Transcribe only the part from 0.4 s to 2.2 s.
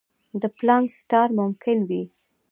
د پلانک سټار ممکن وي.